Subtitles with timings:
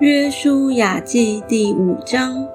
[0.00, 2.48] 约书亚记第五章：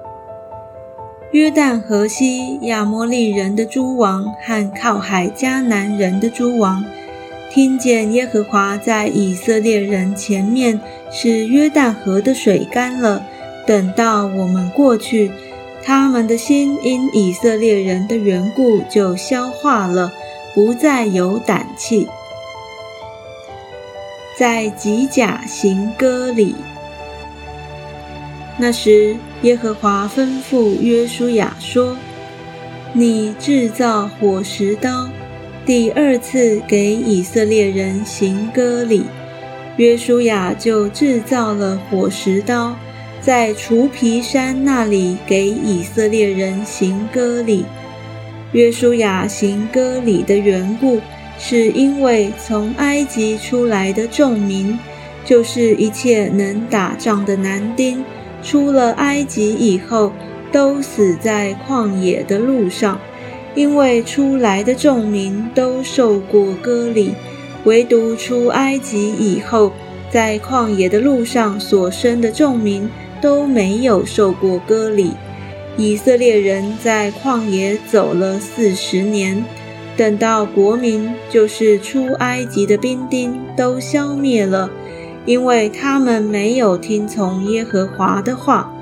[1.30, 6.84] 约旦河西亚摩利人的诸王和靠海迦南人的诸王，
[7.52, 13.24] 听见耶和华在以色列人前面使约旦河的水干了，
[13.64, 15.30] 等到我们过去，
[15.84, 20.12] 他们的心因以色列人的缘故就消化了，
[20.52, 22.08] 不再有胆气，
[24.36, 26.52] 在吉甲行歌里。
[28.58, 31.96] 那时，耶和华吩咐约书亚说
[32.94, 35.10] ：“你制造火石刀，
[35.66, 39.04] 第二次给以色列人行割礼。”
[39.76, 42.74] 约书亚就制造了火石刀，
[43.20, 47.66] 在除皮山那里给以色列人行割礼。
[48.52, 50.98] 约书亚行割礼的缘故，
[51.38, 54.78] 是因为从埃及出来的众民，
[55.26, 58.02] 就是一切能打仗的男丁。
[58.42, 60.12] 出了埃及以后，
[60.52, 63.00] 都死在旷野的路上，
[63.54, 67.14] 因为出来的众民都受过割礼，
[67.64, 69.72] 唯独出埃及以后，
[70.10, 72.88] 在旷野的路上所生的众民
[73.20, 75.12] 都没有受过割礼。
[75.76, 79.44] 以色列人在旷野走了四十年，
[79.96, 84.70] 等到国民，就是出埃及的兵丁都消灭了。
[85.26, 88.72] 因为他们没有听从耶和华的话，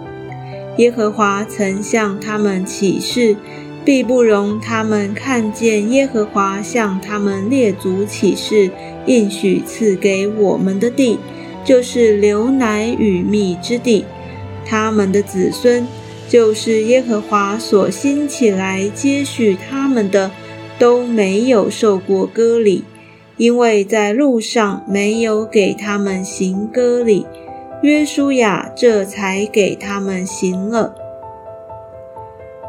[0.77, 3.35] 耶和华曾向他们起誓，
[3.85, 8.71] 必不容他们看见耶和华向他们列祖起誓
[9.07, 11.19] 应许赐给我们的地，
[11.65, 14.05] 就是流奶与蜜之地。
[14.67, 15.87] 他们的子孙，
[16.29, 20.31] 就是耶和华所兴起来接续他们的，
[20.79, 22.85] 都没有受过割礼。
[23.37, 27.27] 因为在路上没有给他们行割礼，
[27.83, 30.95] 约书亚这才给他们行了。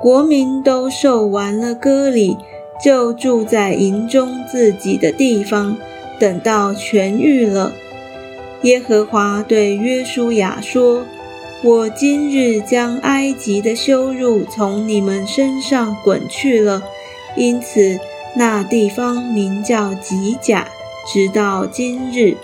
[0.01, 2.35] 国民都受完了割礼，
[2.83, 5.77] 就住在营中自己的地方，
[6.19, 7.71] 等到痊愈了。
[8.63, 11.05] 耶和华对约书亚说
[11.63, 16.81] ：“我今日将埃及的羞辱从你们身上滚去了，
[17.37, 17.99] 因此。”
[18.38, 20.68] 那地方名叫吉甲，
[21.07, 22.35] 直到今日，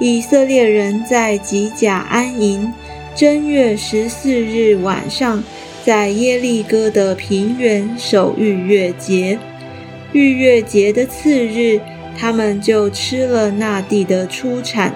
[0.00, 2.72] 以色列人在吉甲安营。
[3.14, 5.44] 正月十四日晚上，
[5.84, 9.38] 在耶利哥的平原守逾越节。
[10.12, 11.78] 逾越节的次日，
[12.16, 14.94] 他们就吃了那地的出产。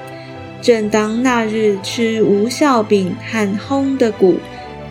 [0.62, 4.37] 正当那日吃无效饼和烘的谷，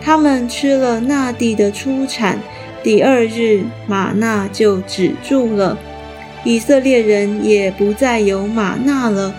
[0.02, 2.38] 他们吃了那地的出产。
[2.84, 5.78] 第二日，玛纳就止住了，
[6.44, 9.34] 以色列人也不再有玛纳了。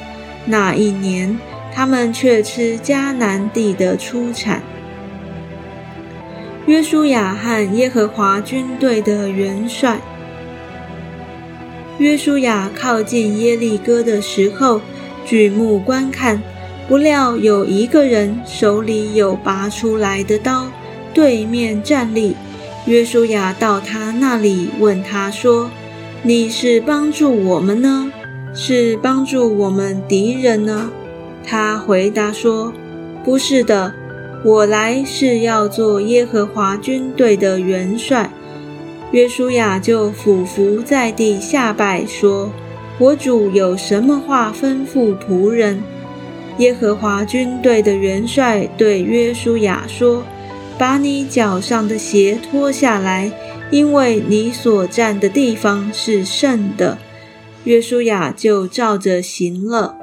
[0.47, 1.37] 那一年，
[1.75, 4.63] 他们却吃迦南地的出产。
[6.67, 9.99] 约书亚和耶和华军队的元帅。
[11.99, 14.81] 约书亚靠近耶利哥的时候，
[15.25, 16.41] 举目观看，
[16.89, 20.69] 不料有一个人手里有拔出来的刀，
[21.13, 22.37] 对面站立。
[22.85, 25.71] 约书亚到他那里，问他说
[26.25, 28.13] ：“你是帮助我们呢，
[28.53, 30.91] 是帮助我们敌人呢？”
[31.47, 32.73] 他回答说
[33.25, 33.95] ：“不是的，
[34.45, 38.29] 我来是要做耶和华军队的元帅。”
[39.13, 42.51] 约书亚就俯伏在地下拜说
[42.99, 45.81] ：“我主有什么话吩咐仆人？”
[46.59, 50.25] 耶和华军队的元帅对约书亚说。
[50.83, 53.31] 把你脚上的鞋脱下来，
[53.71, 56.99] 因为你所站的地方是圣的。
[57.63, 59.97] 约书亚就照着行了。